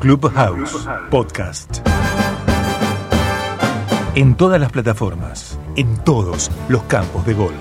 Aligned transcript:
Clubhouse 0.00 0.88
Podcast. 1.10 1.86
En 4.14 4.34
todas 4.34 4.58
las 4.58 4.72
plataformas, 4.72 5.58
en 5.76 5.94
todos 6.04 6.50
los 6.70 6.82
campos 6.84 7.26
de 7.26 7.34
golf. 7.34 7.54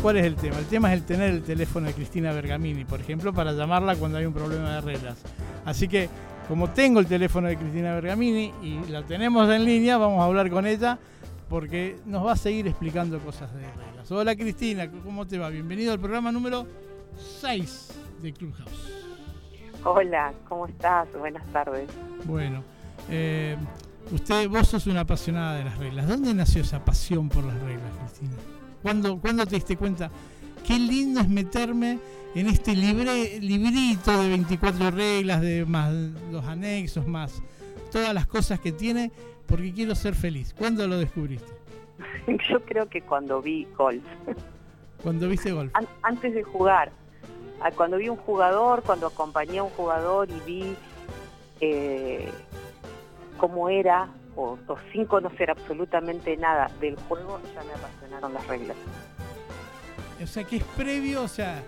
¿Cuál 0.00 0.16
es 0.16 0.24
el 0.24 0.36
tema? 0.36 0.58
El 0.58 0.64
tema 0.64 0.94
es 0.94 1.00
el 1.00 1.04
tener 1.04 1.30
el 1.30 1.42
teléfono 1.42 1.88
de 1.88 1.92
Cristina 1.92 2.32
Bergamini, 2.32 2.86
por 2.86 3.00
ejemplo, 3.00 3.34
para 3.34 3.52
llamarla 3.52 3.94
cuando 3.96 4.16
hay 4.16 4.24
un 4.24 4.32
problema 4.32 4.76
de 4.76 4.80
reglas. 4.80 5.18
Así 5.66 5.88
que, 5.88 6.08
como 6.48 6.70
tengo 6.70 7.00
el 7.00 7.06
teléfono 7.06 7.48
de 7.48 7.58
Cristina 7.58 7.92
Bergamini 7.96 8.50
y 8.62 8.80
la 8.88 9.02
tenemos 9.02 9.46
en 9.50 9.66
línea, 9.66 9.98
vamos 9.98 10.22
a 10.22 10.24
hablar 10.24 10.48
con 10.48 10.66
ella 10.66 10.98
porque 11.48 11.96
nos 12.06 12.26
va 12.26 12.32
a 12.32 12.36
seguir 12.36 12.66
explicando 12.66 13.18
cosas 13.20 13.52
de 13.54 13.60
reglas. 13.60 14.10
Hola 14.10 14.34
Cristina, 14.34 14.90
¿cómo 15.04 15.26
te 15.26 15.38
va? 15.38 15.48
Bienvenido 15.50 15.92
al 15.92 16.00
programa 16.00 16.32
número 16.32 16.66
6 17.40 17.92
de 18.22 18.32
Clubhouse. 18.32 18.92
Hola, 19.84 20.32
¿cómo 20.48 20.66
estás? 20.66 21.08
Buenas 21.18 21.46
tardes. 21.52 21.88
Bueno, 22.24 22.62
eh, 23.10 23.56
usted, 24.10 24.48
vos 24.48 24.68
sos 24.68 24.86
una 24.86 25.00
apasionada 25.00 25.56
de 25.56 25.64
las 25.64 25.76
reglas. 25.78 26.08
¿Dónde 26.08 26.32
nació 26.32 26.62
esa 26.62 26.84
pasión 26.84 27.28
por 27.28 27.44
las 27.44 27.60
reglas, 27.60 27.92
Cristina? 28.00 28.36
¿Cuándo, 28.82 29.18
¿cuándo 29.18 29.46
te 29.46 29.56
diste 29.56 29.76
cuenta? 29.76 30.10
Qué 30.66 30.78
lindo 30.78 31.20
es 31.20 31.28
meterme 31.28 31.98
en 32.34 32.46
este 32.48 32.74
libre, 32.74 33.38
librito 33.40 34.22
de 34.22 34.28
24 34.30 34.90
reglas, 34.90 35.42
de 35.42 35.66
más 35.66 35.92
los 36.32 36.44
anexos, 36.46 37.06
más 37.06 37.42
todas 37.92 38.12
las 38.14 38.26
cosas 38.26 38.58
que 38.58 38.72
tiene 38.72 39.12
porque 39.46 39.72
quiero 39.72 39.94
ser 39.94 40.14
feliz. 40.14 40.54
¿Cuándo 40.56 40.86
lo 40.86 40.98
descubriste? 40.98 41.52
Yo 42.48 42.60
creo 42.64 42.88
que 42.88 43.02
cuando 43.02 43.40
vi 43.40 43.66
golf. 43.76 44.04
Cuando 45.02 45.28
viste 45.28 45.52
golf. 45.52 45.72
antes 46.02 46.34
de 46.34 46.42
jugar. 46.42 46.90
Ah, 47.60 47.70
cuando 47.70 47.96
vi 47.96 48.08
un 48.08 48.16
jugador, 48.16 48.82
cuando 48.82 49.06
acompañé 49.06 49.58
a 49.58 49.62
un 49.62 49.70
jugador 49.70 50.28
y 50.28 50.40
vi 50.46 50.76
eh, 51.60 52.28
cómo 53.38 53.68
era, 53.68 54.08
o, 54.36 54.58
sin 54.92 55.06
conocer 55.06 55.50
absolutamente 55.50 56.36
nada 56.36 56.70
del 56.80 56.96
juego, 56.96 57.40
ya 57.54 57.62
me 57.62 57.72
apasionaron 57.72 58.34
las 58.34 58.46
reglas. 58.46 58.76
O 60.22 60.26
sea, 60.26 60.44
que 60.44 60.56
es 60.56 60.64
previo, 60.64 61.22
o 61.22 61.28
sea, 61.28 61.62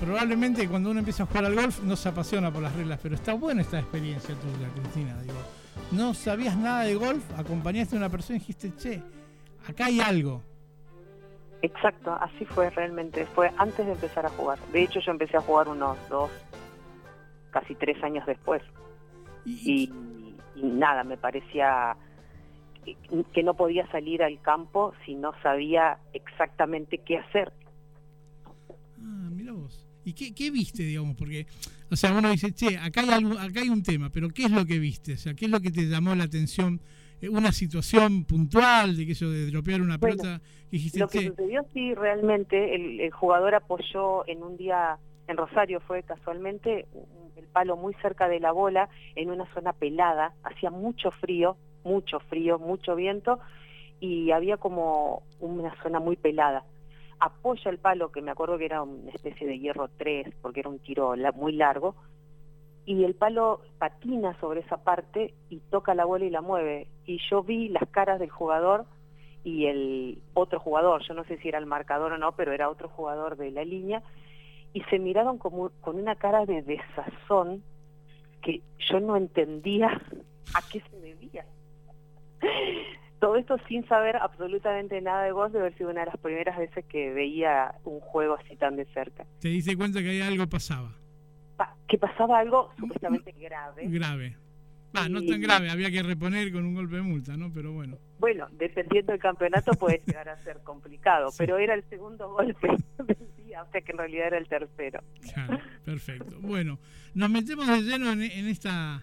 probablemente 0.00 0.68
cuando 0.68 0.90
uno 0.90 1.00
empieza 1.00 1.24
a 1.24 1.26
jugar 1.26 1.44
al 1.44 1.54
golf 1.54 1.82
no 1.82 1.96
se 1.96 2.08
apasiona 2.08 2.52
por 2.52 2.62
las 2.62 2.74
reglas, 2.74 2.98
pero 3.02 3.14
está 3.14 3.34
buena 3.34 3.62
esta 3.62 3.78
experiencia 3.78 4.34
tuya, 4.34 4.68
Cristina. 4.74 5.16
Digo, 5.22 5.34
no 5.92 6.14
sabías 6.14 6.56
nada 6.56 6.82
de 6.82 6.94
golf, 6.94 7.24
acompañaste 7.38 7.96
a 7.96 7.98
una 7.98 8.08
persona 8.08 8.36
y 8.36 8.40
dijiste, 8.40 8.72
che, 8.76 9.02
acá 9.68 9.86
hay 9.86 10.00
algo. 10.00 10.42
Exacto, 11.62 12.12
así 12.20 12.44
fue 12.44 12.68
realmente, 12.70 13.24
fue 13.26 13.50
antes 13.56 13.86
de 13.86 13.92
empezar 13.92 14.26
a 14.26 14.28
jugar. 14.30 14.58
De 14.72 14.82
hecho, 14.82 15.00
yo 15.00 15.12
empecé 15.12 15.38
a 15.38 15.40
jugar 15.40 15.68
unos 15.68 15.96
dos, 16.08 16.30
casi 17.50 17.74
tres 17.74 18.02
años 18.04 18.26
después. 18.26 18.62
Y, 19.46 19.90
nada, 20.56 21.04
me 21.04 21.16
parecía 21.16 21.96
que 23.32 23.42
no 23.42 23.54
podía 23.54 23.86
salir 23.90 24.22
al 24.22 24.40
campo 24.42 24.92
si 25.06 25.14
no 25.14 25.32
sabía 25.42 25.98
exactamente 26.12 26.98
qué 26.98 27.18
hacer. 27.18 27.50
¿Y 30.04 30.12
qué, 30.12 30.34
qué 30.34 30.50
viste, 30.50 30.82
digamos? 30.82 31.16
Porque 31.16 31.46
o 31.94 31.96
sea, 31.96 32.12
uno 32.12 32.28
dice, 32.30 32.52
che, 32.52 32.76
acá 32.76 33.02
hay, 33.02 33.10
algo, 33.10 33.38
acá 33.38 33.60
hay 33.60 33.68
un 33.68 33.84
tema, 33.84 34.10
pero 34.12 34.28
¿qué 34.28 34.46
es 34.46 34.50
lo 34.50 34.66
que 34.66 34.80
viste? 34.80 35.12
O 35.12 35.16
sea, 35.16 35.34
¿qué 35.34 35.44
es 35.44 35.50
lo 35.52 35.60
que 35.60 35.70
te 35.70 35.82
llamó 35.82 36.12
la 36.16 36.24
atención? 36.24 36.80
Eh, 37.20 37.28
¿Una 37.28 37.52
situación 37.52 38.24
puntual 38.24 38.96
de 38.96 39.06
que 39.06 39.12
eso 39.12 39.30
de 39.30 39.46
dropear 39.46 39.80
una 39.80 39.98
pelota? 39.98 40.40
lo 40.96 41.06
que 41.06 41.28
sucedió, 41.28 41.64
sí, 41.72 41.94
realmente, 41.94 42.74
el, 42.74 43.10
jugador 43.12 43.54
apoyó 43.54 44.26
en 44.26 44.42
un 44.42 44.56
día, 44.56 44.98
en 45.28 45.36
Rosario 45.36 45.78
fue 45.86 46.02
casualmente, 46.02 46.86
el 47.36 47.46
palo 47.52 47.76
muy 47.76 47.94
cerca 48.02 48.28
de 48.28 48.40
la 48.40 48.50
bola, 48.50 48.88
en 49.14 49.30
una 49.30 49.46
zona 49.54 49.72
pelada, 49.72 50.34
hacía 50.42 50.70
mucho 50.70 51.12
frío, 51.12 51.56
mucho 51.84 52.18
frío, 52.28 52.58
mucho 52.58 52.96
viento, 52.96 53.38
y 54.00 54.32
había 54.32 54.56
como 54.56 55.22
una 55.38 55.80
zona 55.80 56.00
muy 56.00 56.16
pelada 56.16 56.64
apoya 57.20 57.70
el 57.70 57.78
palo, 57.78 58.10
que 58.12 58.22
me 58.22 58.30
acuerdo 58.30 58.58
que 58.58 58.66
era 58.66 58.82
una 58.82 59.10
especie 59.10 59.46
de 59.46 59.58
hierro 59.58 59.88
3, 59.96 60.34
porque 60.42 60.60
era 60.60 60.68
un 60.68 60.78
tiro 60.78 61.14
muy 61.34 61.52
largo, 61.52 61.94
y 62.86 63.04
el 63.04 63.14
palo 63.14 63.60
patina 63.78 64.38
sobre 64.40 64.60
esa 64.60 64.78
parte 64.78 65.34
y 65.48 65.58
toca 65.70 65.94
la 65.94 66.04
bola 66.04 66.24
y 66.26 66.30
la 66.30 66.42
mueve. 66.42 66.86
Y 67.06 67.18
yo 67.30 67.42
vi 67.42 67.68
las 67.68 67.88
caras 67.88 68.20
del 68.20 68.30
jugador 68.30 68.84
y 69.42 69.66
el 69.66 70.22
otro 70.34 70.60
jugador, 70.60 71.02
yo 71.06 71.14
no 71.14 71.24
sé 71.24 71.38
si 71.38 71.48
era 71.48 71.58
el 71.58 71.66
marcador 71.66 72.12
o 72.12 72.18
no, 72.18 72.32
pero 72.32 72.52
era 72.52 72.70
otro 72.70 72.88
jugador 72.88 73.36
de 73.36 73.50
la 73.50 73.64
línea, 73.64 74.02
y 74.72 74.82
se 74.84 74.98
miraron 74.98 75.38
como, 75.38 75.70
con 75.80 75.98
una 75.98 76.16
cara 76.16 76.46
de 76.46 76.62
desazón 76.62 77.62
que 78.42 78.62
yo 78.90 79.00
no 79.00 79.16
entendía 79.16 79.88
a 80.54 80.60
qué 80.70 80.80
se 80.80 81.00
debía 81.00 81.46
todo 83.24 83.36
esto 83.36 83.56
sin 83.66 83.88
saber 83.88 84.16
absolutamente 84.16 85.00
nada 85.00 85.24
de 85.24 85.32
vos, 85.32 85.50
de 85.50 85.58
haber 85.58 85.74
sido 85.78 85.88
una 85.88 86.00
de 86.00 86.08
las 86.08 86.18
primeras 86.18 86.58
veces 86.58 86.84
que 86.84 87.10
veía 87.10 87.74
un 87.84 87.98
juego 88.00 88.34
así 88.34 88.54
tan 88.54 88.76
de 88.76 88.84
cerca. 88.92 89.24
¿Te 89.40 89.48
diste 89.48 89.74
cuenta 89.78 90.02
que 90.02 90.22
algo 90.22 90.46
pasaba? 90.46 90.92
que 91.88 91.96
pasaba 91.96 92.38
algo 92.38 92.70
supuestamente 92.78 93.32
grave. 93.32 93.86
Grave. 93.86 94.36
Ah, 94.92 95.08
no 95.08 95.22
tan 95.22 95.40
grave, 95.40 95.70
había 95.70 95.90
que 95.90 96.02
reponer 96.02 96.52
con 96.52 96.66
un 96.66 96.74
golpe 96.74 96.96
de 96.96 97.02
multa, 97.02 97.34
¿no? 97.34 97.50
Pero 97.50 97.72
bueno. 97.72 97.96
Bueno, 98.18 98.46
dependiendo 98.52 99.12
del 99.12 99.20
campeonato 99.22 99.72
puede 99.72 100.02
llegar 100.06 100.28
a 100.28 100.36
ser 100.44 100.58
complicado, 100.62 101.30
pero 101.38 101.56
era 101.56 101.72
el 101.72 101.84
segundo 101.88 102.30
golpe 102.30 102.68
del 102.98 103.46
día, 103.46 103.62
o 103.62 103.70
sea 103.70 103.80
que 103.80 103.92
en 103.92 103.98
realidad 103.98 104.26
era 104.26 104.38
el 104.38 104.48
tercero. 104.48 105.00
Claro, 105.32 105.58
perfecto. 105.82 106.36
Bueno, 106.42 106.78
nos 107.14 107.30
metemos 107.30 107.66
de 107.68 107.80
lleno 107.80 108.12
en 108.12 108.48
esta 108.48 109.02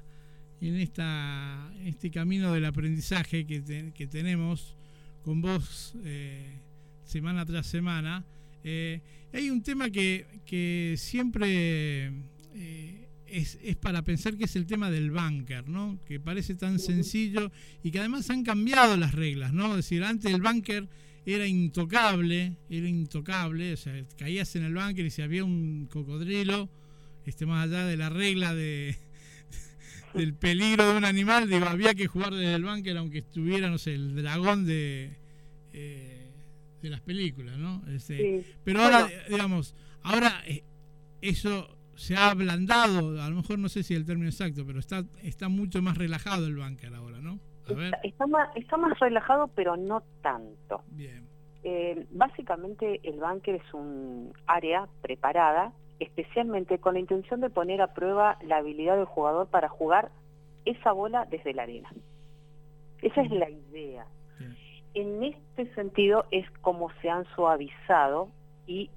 en 0.62 0.76
esta, 0.76 1.74
este 1.86 2.12
camino 2.12 2.54
del 2.54 2.66
aprendizaje 2.66 3.46
que, 3.46 3.92
que 3.94 4.08
tenemos 4.08 4.76
con 5.24 5.42
vos 5.42 5.94
eh, 6.04 6.46
semana 7.04 7.46
tras 7.46 7.68
semana. 7.68 8.24
Eh, 8.64 9.02
hay 9.34 9.50
un 9.50 9.64
tema 9.64 9.90
que, 9.90 10.26
que 10.46 10.96
siempre 10.98 12.12
eh, 12.54 13.08
es, 13.28 13.58
es, 13.64 13.76
para 13.76 14.04
pensar 14.04 14.38
que 14.38 14.46
es 14.46 14.56
el 14.56 14.66
tema 14.68 14.92
del 14.92 15.10
bunker, 15.10 15.68
¿no? 15.68 16.00
que 16.08 16.20
parece 16.20 16.56
tan 16.56 16.80
sencillo 16.80 17.52
y 17.84 17.92
que 17.92 18.00
además 18.00 18.30
han 18.30 18.44
cambiado 18.44 18.98
las 18.98 19.14
reglas. 19.14 19.54
¿no? 19.54 19.72
Es 19.72 19.78
decir, 19.78 20.04
antes 20.04 20.32
el 20.32 20.42
bunker 20.42 20.88
era 21.26 21.48
intocable, 21.48 22.56
era 22.70 22.88
intocable, 22.88 23.74
o 23.74 23.78
sea, 23.78 23.94
caías 24.18 24.56
en 24.56 24.64
el 24.64 24.74
bunker 24.74 25.06
y 25.06 25.10
si 25.10 25.22
había 25.22 25.44
un 25.44 25.88
cocodrilo, 25.88 26.70
este, 27.26 27.46
más 27.46 27.68
allá 27.68 27.86
de 27.86 27.98
la 27.98 28.10
regla 28.10 28.54
de, 28.54 28.96
del 30.14 30.34
peligro 30.34 30.92
de 30.92 30.98
un 30.98 31.06
animal, 31.06 31.50
digo, 31.50 31.66
había 31.66 31.94
que 31.94 32.08
jugar 32.08 32.34
desde 32.34 32.56
el 32.56 32.64
bunker 32.64 32.98
aunque 32.98 33.20
estuviera, 33.20 33.70
no 33.70 33.78
sé, 33.78 33.96
el 33.96 34.16
dragón 34.16 34.66
de, 34.66 35.18
eh, 35.74 36.32
de 36.82 36.90
las 36.90 37.02
películas, 37.02 37.58
¿no? 37.58 37.84
Este, 37.88 38.44
Pero 38.64 38.82
ahora, 38.82 39.08
digamos, 39.30 39.76
ahora 40.04 40.42
eh, 40.46 40.64
eso 41.22 41.78
se 41.96 42.16
ha 42.16 42.32
ablandado, 42.32 43.22
a 43.22 43.30
lo 43.30 43.36
mejor 43.36 43.60
no 43.60 43.70
sé 43.70 43.84
si 43.84 43.94
el 43.94 44.06
término 44.06 44.30
exacto, 44.30 44.66
pero 44.66 44.80
está, 44.80 45.04
está 45.24 45.50
mucho 45.50 45.82
más 45.82 45.98
relajado 45.98 46.48
el 46.48 46.56
bunker 46.56 46.94
ahora, 46.96 47.20
¿no? 47.20 47.40
A 47.70 47.74
ver. 47.74 47.94
Está, 48.04 48.26
más, 48.26 48.50
está 48.56 48.78
más 48.78 49.00
relajado, 49.00 49.48
pero 49.50 49.78
no 49.78 50.04
tanto. 50.22 50.84
Bien. 50.88 51.28
Eh, 51.64 52.08
básicamente 52.10 53.00
el 53.04 53.20
bunker 53.20 53.56
es 53.56 53.74
un 53.74 54.34
área 54.48 54.88
preparada 55.02 55.74
especialmente 56.02 56.80
con 56.80 56.96
la 56.96 57.00
intención 57.00 57.42
de 57.42 57.52
poner 57.52 57.82
a 57.82 57.94
prueba 57.94 58.38
la 58.44 58.58
habilidad 58.58 58.98
del 58.98 59.06
jugador 59.06 59.48
para 59.48 59.70
jugar 59.70 60.10
esa 60.66 60.92
bola 60.92 61.28
desde 61.30 61.54
la 61.54 61.64
arena. 61.64 61.90
Esa 63.02 63.22
es 63.22 63.32
la 63.32 63.50
idea. 63.50 64.06
En 64.94 65.24
este 65.24 65.74
sentido 65.74 66.26
es 66.32 66.50
como 66.62 66.92
se 67.02 67.10
han 67.10 67.26
suavizado 67.36 68.30
y 68.68 68.90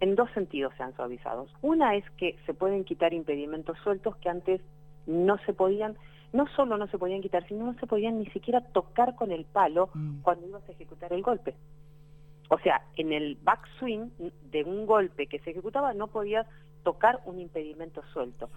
en 0.00 0.16
dos 0.16 0.30
sentidos 0.32 0.72
se 0.76 0.82
han 0.82 0.96
suavizado. 0.96 1.46
Una 1.62 1.94
es 1.94 2.04
que 2.12 2.36
se 2.46 2.54
pueden 2.54 2.84
quitar 2.84 3.12
impedimentos 3.12 3.78
sueltos 3.84 4.16
que 4.16 4.28
antes 4.28 4.60
no 5.06 5.38
se 5.44 5.52
podían, 5.52 5.96
no 6.32 6.46
solo 6.48 6.78
no 6.78 6.86
se 6.88 6.98
podían 6.98 7.20
quitar, 7.20 7.46
sino 7.46 7.66
no 7.66 7.78
se 7.78 7.86
podían 7.86 8.18
ni 8.18 8.26
siquiera 8.26 8.60
tocar 8.60 9.14
con 9.14 9.30
el 9.30 9.44
palo 9.44 9.90
mm. 9.94 10.22
cuando 10.22 10.48
ibas 10.48 10.68
a 10.68 10.72
ejecutar 10.72 11.12
el 11.12 11.22
golpe. 11.22 11.54
O 12.48 12.58
sea, 12.58 12.82
en 12.96 13.12
el 13.12 13.36
backswing 13.42 14.12
de 14.50 14.64
un 14.64 14.86
golpe 14.86 15.26
que 15.26 15.38
se 15.40 15.50
ejecutaba 15.50 15.94
no 15.94 16.06
podías 16.08 16.46
tocar 16.84 17.20
un 17.24 17.40
impedimento 17.40 18.02
suelto. 18.12 18.48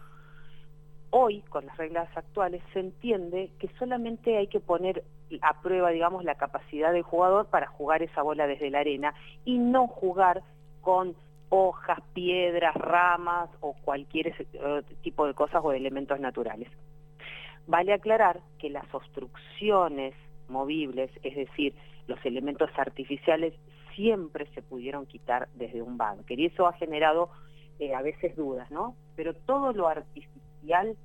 Hoy, 1.12 1.42
con 1.50 1.66
las 1.66 1.76
reglas 1.78 2.08
actuales, 2.16 2.62
se 2.72 2.82
entiende 2.82 3.50
que 3.58 3.68
solamente 3.80 4.38
hay 4.38 4.48
que 4.48 4.60
poner 4.60 5.04
a 5.42 5.60
prueba, 5.62 5.90
digamos, 5.90 6.24
la 6.24 6.36
capacidad 6.36 6.94
del 6.94 7.02
jugador 7.02 7.48
para 7.48 7.66
jugar 7.68 8.04
esa 8.04 8.22
bola 8.22 8.46
desde 8.46 8.70
la 8.70 8.80
arena 8.80 9.16
y 9.44 9.58
no 9.58 9.88
jugar 9.88 10.44
con 10.82 11.16
hojas, 11.50 12.00
piedras, 12.14 12.76
ramas 12.76 13.50
o 13.62 13.74
cualquier 13.84 14.28
eh, 14.28 14.84
tipo 15.02 15.26
de 15.26 15.34
cosas 15.34 15.62
o 15.64 15.72
elementos 15.72 16.20
naturales. 16.20 16.70
Vale 17.66 17.94
aclarar 17.94 18.40
que 18.60 18.70
las 18.70 18.86
obstrucciones 18.94 20.14
movibles, 20.48 21.12
es 21.24 21.36
decir, 21.36 21.74
los 22.08 22.24
elementos 22.26 22.70
artificiales 22.78 23.54
siempre 24.00 24.48
se 24.56 24.62
pudieron 24.62 25.06
quitar 25.06 25.50
desde 25.56 25.82
un 25.82 25.98
bunker 25.98 26.40
y 26.40 26.46
eso 26.46 26.68
ha 26.68 26.74
generado 26.74 27.30
eh, 27.80 27.94
a 27.94 28.02
veces 28.02 28.34
dudas, 28.38 28.72
¿no? 28.72 28.96
Pero 29.18 29.34
todo 29.34 29.74
lo 29.74 29.90
artificial, 29.90 30.96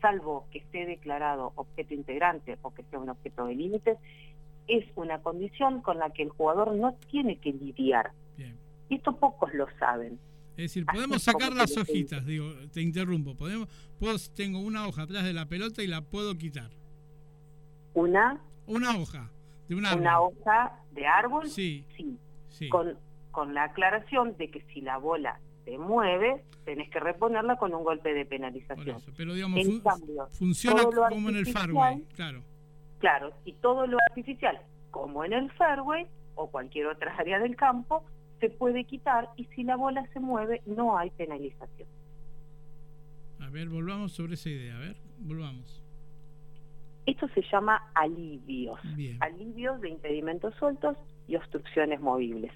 salvo 0.00 0.48
que 0.50 0.58
esté 0.58 0.84
declarado 0.84 1.52
objeto 1.54 1.94
integrante 1.94 2.58
o 2.62 2.74
que 2.74 2.82
sea 2.90 2.98
un 2.98 3.08
objeto 3.08 3.46
de 3.46 3.54
límites, 3.54 3.98
es 4.66 4.84
una 4.96 5.22
condición 5.22 5.80
con 5.80 6.00
la 6.00 6.10
que 6.10 6.24
el 6.24 6.30
jugador 6.30 6.74
no 6.74 6.94
tiene 7.08 7.36
que 7.36 7.52
lidiar. 7.52 8.10
Y 8.88 8.96
esto 8.96 9.14
pocos 9.16 9.54
lo 9.54 9.68
saben. 9.78 10.18
Es 10.56 10.74
decir, 10.74 10.84
podemos 10.84 11.22
sacar 11.22 11.52
las 11.52 11.76
hojitas, 11.76 12.26
digo, 12.26 12.46
te 12.72 12.80
interrumpo, 12.80 13.36
podemos, 13.36 13.68
puedo, 14.00 14.16
tengo 14.34 14.58
una 14.58 14.88
hoja 14.88 15.02
atrás 15.02 15.22
de 15.22 15.32
la 15.32 15.46
pelota 15.46 15.84
y 15.84 15.86
la 15.86 16.00
puedo 16.00 16.36
quitar. 16.36 16.70
¿Una? 17.94 18.40
Una 18.66 18.98
hoja 18.98 19.30
de 19.68 19.76
un 19.76 19.86
árbol. 19.86 20.00
Una 20.00 20.20
hoja 20.20 20.80
de 20.90 21.06
árbol, 21.06 21.48
sí. 21.48 21.84
sí. 21.96 22.18
Con, 22.70 22.96
con 23.30 23.54
la 23.54 23.64
aclaración 23.64 24.36
de 24.36 24.50
que 24.50 24.62
si 24.72 24.80
la 24.80 24.98
bola 24.98 25.40
se 25.64 25.78
mueve, 25.78 26.44
tenés 26.64 26.90
que 26.90 27.00
reponerla 27.00 27.56
con 27.56 27.74
un 27.74 27.84
golpe 27.84 28.12
de 28.14 28.24
penalización. 28.26 29.00
pero 29.16 29.34
digamos, 29.34 29.60
funciona 30.32 30.82
como 30.84 31.28
en 31.28 31.36
el 31.36 31.46
fairway, 31.46 32.02
claro. 32.14 32.42
Claro, 32.98 33.32
y 33.44 33.54
todo 33.54 33.86
lo 33.86 33.96
artificial, 34.10 34.60
como 34.90 35.24
en 35.24 35.32
el 35.32 35.50
fairway 35.52 36.06
o 36.34 36.50
cualquier 36.50 36.86
otra 36.86 37.14
área 37.16 37.38
del 37.38 37.56
campo, 37.56 38.04
se 38.40 38.50
puede 38.50 38.84
quitar 38.84 39.30
y 39.36 39.44
si 39.46 39.62
la 39.62 39.76
bola 39.76 40.06
se 40.12 40.20
mueve 40.20 40.62
no 40.66 40.96
hay 40.98 41.10
penalización. 41.10 41.88
A 43.38 43.48
ver, 43.48 43.68
volvamos 43.68 44.12
sobre 44.12 44.34
esa 44.34 44.50
idea, 44.50 44.76
a 44.76 44.80
ver, 44.80 44.96
volvamos. 45.18 45.82
Esto 47.10 47.28
se 47.34 47.42
llama 47.50 47.90
alivios, 47.94 48.78
alivios 49.18 49.80
de 49.80 49.88
impedimentos 49.88 50.54
sueltos 50.54 50.96
y 51.26 51.34
obstrucciones 51.34 52.00
movibles. 52.00 52.52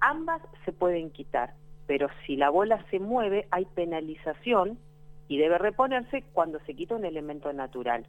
Ambas 0.00 0.42
se 0.64 0.72
pueden 0.72 1.10
quitar, 1.10 1.54
pero 1.86 2.08
si 2.26 2.34
la 2.36 2.50
bola 2.50 2.84
se 2.90 2.98
mueve 2.98 3.46
hay 3.52 3.66
penalización 3.66 4.78
y 5.28 5.38
debe 5.38 5.58
reponerse 5.58 6.24
cuando 6.32 6.58
se 6.66 6.74
quita 6.74 6.96
un 6.96 7.04
elemento 7.04 7.52
natural 7.52 8.04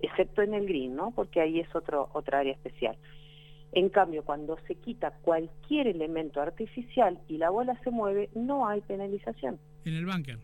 excepto 0.00 0.42
en 0.42 0.54
el 0.54 0.66
green, 0.66 0.94
¿no? 0.96 1.10
Porque 1.10 1.40
ahí 1.40 1.60
es 1.60 1.74
otro, 1.74 2.08
otra 2.12 2.40
área 2.40 2.52
especial. 2.52 2.96
En 3.72 3.88
cambio, 3.90 4.24
cuando 4.24 4.56
se 4.66 4.76
quita 4.76 5.10
cualquier 5.22 5.88
elemento 5.88 6.40
artificial 6.40 7.18
y 7.28 7.36
la 7.36 7.50
bola 7.50 7.78
se 7.82 7.90
mueve, 7.90 8.30
no 8.34 8.66
hay 8.66 8.80
penalización. 8.80 9.58
En 9.84 9.94
el 9.94 10.06
bunker. 10.06 10.38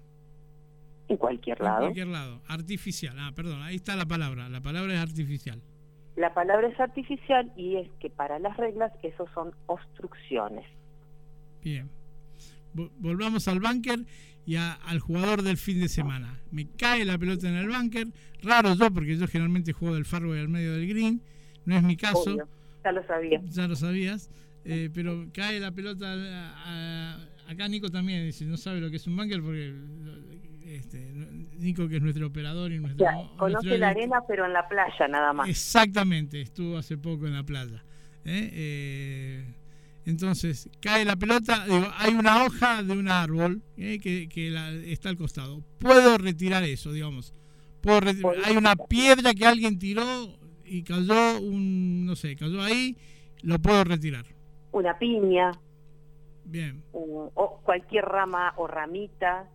En 1.09 1.17
cualquier 1.17 1.61
lado. 1.61 1.79
En 1.79 1.83
cualquier 1.85 2.07
lado. 2.09 2.41
Artificial. 2.49 3.17
Ah, 3.19 3.33
perdón, 3.35 3.63
ahí 3.63 3.77
está 3.77 3.97
la 3.97 4.07
palabra. 4.07 4.49
La 4.49 4.61
palabra 4.61 4.95
es 4.95 5.01
artificial. 5.01 5.61
La 6.17 6.35
palabra 6.35 6.69
es 6.69 6.79
artificial 6.79 7.53
y 7.57 7.77
es 7.77 7.89
que 8.01 8.11
para 8.11 8.39
las 8.39 8.57
reglas 8.57 8.93
eso 9.03 9.27
son 9.35 9.53
obstrucciones. 9.67 10.67
Bien. 11.63 11.89
Volvamos 12.75 13.49
al 13.49 13.61
bunker 13.61 14.01
y 14.45 14.57
al 14.57 14.99
jugador 15.01 15.43
del 15.43 15.57
fin 15.57 15.81
de 15.81 15.89
semana. 15.89 16.41
Me 16.51 16.67
cae 16.77 17.05
la 17.05 17.19
pelota 17.19 17.49
en 17.49 17.57
el 17.57 17.69
bunker, 17.69 18.09
raro 18.43 18.75
yo 18.75 18.91
porque 18.91 19.17
yo 19.17 19.27
generalmente 19.27 19.73
juego 19.73 19.95
del 19.95 20.05
fairway 20.05 20.41
al 20.41 20.49
medio 20.49 20.73
del 20.73 20.89
green, 20.89 21.23
no 21.65 21.77
es 21.77 21.83
mi 21.83 21.97
caso. 21.97 22.37
Ya 22.85 22.93
lo 22.93 23.07
sabía. 23.07 23.41
Ya 23.45 23.69
lo 23.69 23.77
sabías, 23.77 24.31
eh, 24.65 24.91
pero 24.93 25.27
cae 25.33 25.61
la 25.61 25.71
pelota 25.71 26.15
acá 27.49 27.69
Nico 27.69 27.89
también 27.89 28.25
dice, 28.25 28.45
no 28.45 28.57
sabe 28.57 28.81
lo 28.81 28.91
que 28.91 28.97
es 28.97 29.07
un 29.07 29.17
bunker 29.17 29.43
porque 29.43 29.75
este, 30.67 30.99
Nico 31.59 31.89
que 31.89 31.97
es 31.97 32.03
nuestro 32.03 32.27
operador 32.27 32.73
y 32.73 32.79
nuestro... 32.79 33.07
conoce 33.37 33.79
la 33.79 33.89
arena 33.89 34.21
pero 34.27 34.47
en 34.47 34.53
la 34.53 34.69
playa 34.69 35.09
nada 35.09 35.33
más. 35.33 35.49
Exactamente, 35.49 36.41
estuvo 36.41 36.77
hace 36.77 36.97
poco 36.97 37.27
en 37.27 37.35
la 37.35 37.43
playa. 37.43 37.85
¿eh? 38.25 38.51
eh 38.53 39.55
entonces, 40.05 40.69
cae 40.81 41.05
la 41.05 41.17
pelota, 41.17 41.65
digo, 41.65 41.87
hay 41.97 42.15
una 42.15 42.45
hoja 42.45 42.83
de 42.83 42.93
un 42.93 43.09
árbol 43.09 43.63
eh, 43.77 43.99
que, 44.01 44.93
está 44.93 45.09
al 45.09 45.17
costado. 45.17 45.63
Puedo 45.79 46.19
retirar 46.19 46.65
eso, 46.65 46.93
digamos. 46.93 47.35
Puedo 47.81 48.33
hay 48.45 48.57
una 48.57 48.75
piedra 48.75 49.33
que 49.33 49.47
alguien 49.47 49.79
tiró 49.79 50.03
y 50.65 50.83
cayó 50.83 51.41
un, 51.41 52.05
no 52.05 52.17
sé, 52.17 52.35
cayó 52.35 52.63
ahí, 52.63 52.97
lo 53.43 53.61
puedo 53.61 53.85
retirar. 53.85 54.25
Una 54.73 54.99
piña. 54.99 55.53
Bien. 56.45 56.83
o 56.93 57.61
cualquier 57.65 58.05
rama 58.05 58.53
o 58.57 58.67
ramita, 58.67 59.49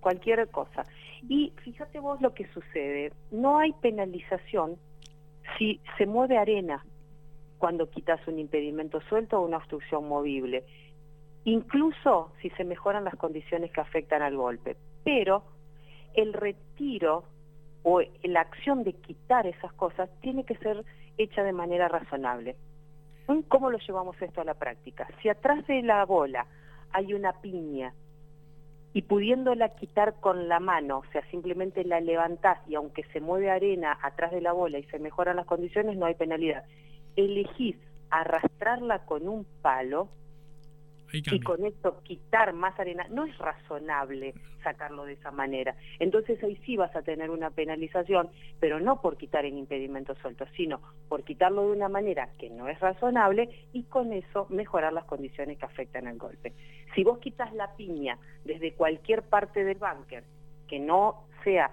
cualquier 0.00 0.48
cosa. 0.48 0.84
Y 1.28 1.52
fíjate 1.62 1.98
vos 1.98 2.20
lo 2.20 2.34
que 2.34 2.46
sucede, 2.48 3.12
no 3.30 3.58
hay 3.58 3.72
penalización 3.80 4.76
si 5.58 5.80
se 5.96 6.06
mueve 6.06 6.38
arena 6.38 6.84
cuando 7.58 7.88
quitas 7.88 8.20
un 8.28 8.38
impedimento 8.38 9.00
suelto 9.08 9.38
o 9.38 9.46
una 9.46 9.56
obstrucción 9.56 10.06
movible, 10.06 10.64
incluso 11.44 12.32
si 12.42 12.50
se 12.50 12.64
mejoran 12.64 13.04
las 13.04 13.16
condiciones 13.16 13.72
que 13.72 13.80
afectan 13.80 14.20
al 14.22 14.36
golpe. 14.36 14.76
Pero 15.02 15.44
el 16.14 16.34
retiro 16.34 17.24
o 17.82 18.02
la 18.22 18.40
acción 18.40 18.84
de 18.84 18.92
quitar 18.92 19.46
esas 19.46 19.72
cosas 19.74 20.10
tiene 20.20 20.44
que 20.44 20.56
ser 20.56 20.84
hecha 21.16 21.42
de 21.42 21.52
manera 21.52 21.88
razonable. 21.88 22.56
¿Cómo 23.48 23.70
lo 23.70 23.78
llevamos 23.78 24.20
esto 24.20 24.40
a 24.40 24.44
la 24.44 24.54
práctica? 24.54 25.08
Si 25.22 25.28
atrás 25.28 25.66
de 25.66 25.82
la 25.82 26.04
bola 26.04 26.46
hay 26.92 27.14
una 27.14 27.32
piña 27.40 27.94
y 28.92 29.02
pudiéndola 29.02 29.70
quitar 29.70 30.20
con 30.20 30.48
la 30.48 30.60
mano, 30.60 30.98
o 30.98 31.04
sea, 31.12 31.22
simplemente 31.30 31.84
la 31.84 32.00
levantás 32.00 32.58
y 32.68 32.74
aunque 32.74 33.02
se 33.12 33.20
mueve 33.20 33.50
arena 33.50 33.98
atrás 34.02 34.30
de 34.30 34.40
la 34.40 34.52
bola 34.52 34.78
y 34.78 34.84
se 34.84 34.98
mejoran 34.98 35.36
las 35.36 35.46
condiciones, 35.46 35.96
no 35.96 36.06
hay 36.06 36.14
penalidad 36.14 36.64
elegís 37.16 37.76
arrastrarla 38.10 39.04
con 39.06 39.28
un 39.28 39.46
palo 39.62 40.08
y 41.14 41.40
con 41.40 41.64
esto 41.64 42.00
quitar 42.02 42.52
más 42.52 42.78
arena, 42.78 43.06
no 43.10 43.24
es 43.24 43.36
razonable 43.38 44.34
sacarlo 44.62 45.04
de 45.04 45.12
esa 45.12 45.30
manera. 45.30 45.76
Entonces 45.98 46.42
ahí 46.42 46.56
sí 46.64 46.76
vas 46.76 46.94
a 46.96 47.02
tener 47.02 47.30
una 47.30 47.50
penalización, 47.50 48.30
pero 48.60 48.80
no 48.80 49.00
por 49.00 49.16
quitar 49.16 49.44
el 49.44 49.56
impedimento 49.56 50.14
suelto, 50.16 50.46
sino 50.56 50.80
por 51.08 51.22
quitarlo 51.22 51.66
de 51.66 51.72
una 51.76 51.88
manera 51.88 52.30
que 52.38 52.50
no 52.50 52.68
es 52.68 52.80
razonable 52.80 53.48
y 53.72 53.84
con 53.84 54.12
eso 54.12 54.46
mejorar 54.48 54.92
las 54.92 55.04
condiciones 55.04 55.58
que 55.58 55.66
afectan 55.66 56.06
al 56.06 56.18
golpe. 56.18 56.52
Si 56.94 57.04
vos 57.04 57.18
quitas 57.18 57.52
la 57.54 57.76
piña 57.76 58.18
desde 58.44 58.72
cualquier 58.72 59.22
parte 59.22 59.64
del 59.64 59.78
bunker 59.78 60.24
que 60.66 60.78
no 60.78 61.26
sea 61.44 61.70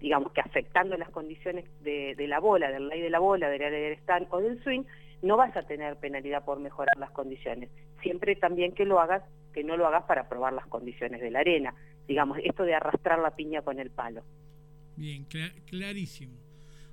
digamos 0.00 0.32
que 0.32 0.40
afectando 0.40 0.96
las 0.96 1.08
condiciones 1.10 1.64
de, 1.82 2.14
la 2.28 2.38
bola, 2.38 2.70
del 2.70 2.88
ley 2.88 3.00
de 3.00 3.10
la 3.10 3.18
bola, 3.18 3.48
del 3.48 3.62
área 3.62 3.78
del 3.78 3.98
stand 3.98 4.26
o 4.30 4.40
del 4.40 4.62
swing, 4.62 4.82
no 5.22 5.36
vas 5.36 5.56
a 5.56 5.62
tener 5.62 5.96
penalidad 5.96 6.44
por 6.44 6.60
mejorar 6.60 6.96
las 6.98 7.10
condiciones. 7.10 7.70
Siempre 8.02 8.36
también 8.36 8.72
que 8.72 8.84
lo 8.84 9.00
hagas, 9.00 9.22
que 9.52 9.64
no 9.64 9.76
lo 9.76 9.86
hagas 9.86 10.04
para 10.04 10.28
probar 10.28 10.52
las 10.52 10.66
condiciones 10.66 11.20
de 11.20 11.30
la 11.30 11.40
arena. 11.40 11.74
Digamos, 12.06 12.38
esto 12.44 12.64
de 12.64 12.74
arrastrar 12.74 13.18
la 13.18 13.34
piña 13.34 13.62
con 13.62 13.78
el 13.78 13.90
palo. 13.90 14.22
Bien, 14.96 15.26
clarísimo. 15.66 16.34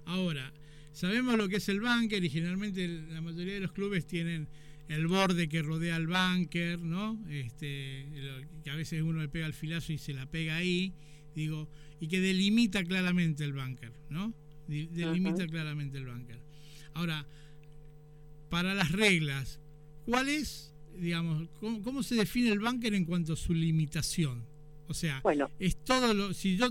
Ahora, 0.06 0.52
sabemos 0.92 1.38
lo 1.38 1.48
que 1.48 1.58
es 1.58 1.70
el 1.70 1.80
bunker 1.80 2.24
y 2.24 2.30
generalmente 2.30 2.88
la 2.88 3.22
mayoría 3.22 3.56
de 3.56 3.60
los 3.62 3.72
clubes 3.72 4.06
tienen 4.06 4.48
el 4.90 5.08
borde 5.08 5.48
que 5.48 5.62
rodea 5.62 5.96
el 5.96 6.08
bunker, 6.08 6.80
¿no? 6.80 7.18
Este, 7.30 8.06
que 8.64 8.70
a 8.70 8.76
veces 8.76 9.02
uno 9.02 9.22
le 9.22 9.30
pega 9.30 9.46
el 9.46 9.54
filazo 9.54 9.94
y 9.94 9.98
se 9.98 10.14
la 10.14 10.26
pega 10.26 10.56
ahí 10.56 10.94
digo, 11.36 11.68
y 12.00 12.08
que 12.08 12.20
delimita 12.20 12.84
claramente 12.84 13.44
el 13.44 13.54
bunker, 13.54 13.92
¿no? 14.10 14.34
Delimita 14.68 15.46
claramente 15.48 15.98
el 15.98 16.06
bunker. 16.06 16.40
Ahora, 16.94 17.26
para 18.54 18.76
las 18.76 18.92
reglas, 18.92 19.60
¿cuál 20.06 20.30
es, 20.30 20.72
digamos, 20.96 21.50
cómo, 21.60 22.04
se 22.04 22.14
define 22.14 22.52
el 22.52 22.60
bunker 22.60 22.94
en 22.94 23.04
cuanto 23.04 23.34
a 23.34 23.36
su 23.36 23.52
limitación? 23.52 24.44
O 24.88 24.94
sea, 24.94 25.24
es 25.58 25.76
todo 25.78 26.14
lo, 26.14 26.36
si 26.36 26.56
yo, 26.56 26.68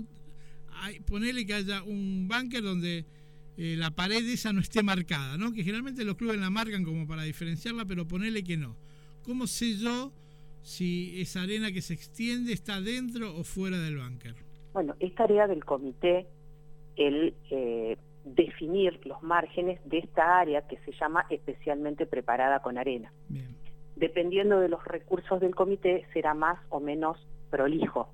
hay, 0.81 1.01
ponele 1.01 1.45
que 1.45 1.55
haya 1.55 1.83
un 1.83 2.29
bunker 2.29 2.63
donde 2.63 3.03
eh, 3.57 3.75
la 3.77 3.91
pared 3.91 4.25
esa 4.29 4.53
no 4.53 4.61
esté 4.61 4.81
marcada, 4.81 5.37
¿no? 5.37 5.51
Que 5.51 5.61
generalmente 5.61 6.05
los 6.05 6.15
clubes 6.15 6.39
la 6.39 6.49
marcan 6.49 6.85
como 6.85 7.05
para 7.05 7.23
diferenciarla, 7.23 7.83
pero 7.83 8.07
ponele 8.07 8.45
que 8.45 8.55
no. 8.55 8.77
¿Cómo 9.25 9.45
sé 9.45 9.75
yo 9.75 10.13
si 10.61 11.19
esa 11.19 11.41
arena 11.41 11.73
que 11.73 11.81
se 11.81 11.95
extiende 11.95 12.53
está 12.53 12.79
dentro 12.79 13.35
o 13.35 13.43
fuera 13.43 13.77
del 13.77 13.97
bunker? 13.97 14.35
Bueno, 14.71 14.95
es 15.01 15.13
tarea 15.15 15.47
del 15.47 15.65
comité 15.65 16.27
el 16.95 17.33
eh, 17.51 17.97
definir 18.23 19.05
los 19.05 19.21
márgenes 19.21 19.79
de 19.85 19.99
esta 19.99 20.39
área 20.39 20.67
que 20.67 20.77
se 20.77 20.91
llama 20.93 21.25
especialmente 21.29 22.05
preparada 22.05 22.61
con 22.61 22.77
arena. 22.77 23.11
Dependiendo 23.95 24.59
de 24.59 24.69
los 24.69 24.83
recursos 24.85 25.39
del 25.39 25.55
comité 25.55 26.05
será 26.13 26.33
más 26.33 26.59
o 26.69 26.79
menos 26.79 27.17
prolijo, 27.49 28.09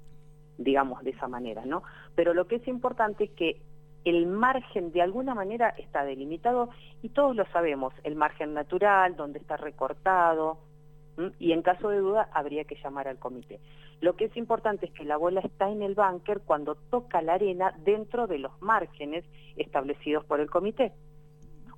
digamos 0.57 1.03
de 1.03 1.11
esa 1.11 1.27
manera, 1.27 1.65
¿no? 1.65 1.83
Pero 2.15 2.33
lo 2.33 2.47
que 2.47 2.55
es 2.55 2.67
importante 2.67 3.25
es 3.25 3.31
que 3.31 3.61
el 4.05 4.27
margen 4.27 4.91
de 4.91 5.01
alguna 5.01 5.35
manera 5.35 5.69
está 5.77 6.03
delimitado 6.03 6.69
y 7.01 7.09
todos 7.09 7.35
lo 7.35 7.45
sabemos, 7.47 7.93
el 8.03 8.15
margen 8.15 8.53
natural, 8.53 9.15
donde 9.15 9.39
está 9.39 9.57
recortado, 9.57 10.59
y 11.39 11.51
en 11.51 11.61
caso 11.61 11.89
de 11.89 11.99
duda 11.99 12.29
habría 12.33 12.63
que 12.63 12.75
llamar 12.75 13.07
al 13.07 13.19
comité. 13.19 13.59
Lo 14.01 14.15
que 14.15 14.25
es 14.25 14.37
importante 14.37 14.85
es 14.85 14.91
que 14.93 15.03
la 15.03 15.17
bola 15.17 15.41
está 15.41 15.69
en 15.69 15.81
el 15.81 15.95
búnker 15.95 16.41
cuando 16.41 16.75
toca 16.75 17.21
la 17.21 17.33
arena 17.33 17.73
dentro 17.83 18.27
de 18.27 18.39
los 18.39 18.61
márgenes 18.61 19.25
establecidos 19.57 20.23
por 20.25 20.39
el 20.39 20.49
comité. 20.49 20.93